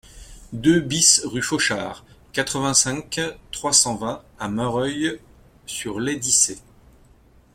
deux 0.53 0.79
BIS 0.79 1.21
rue 1.25 1.43
Fauchard, 1.43 2.03
quatre-vingt-cinq, 2.33 3.19
trois 3.51 3.71
cent 3.71 3.95
vingt 3.97 4.23
à 4.39 4.47
Mareuil-sur-Lay-Dissais 4.47 6.57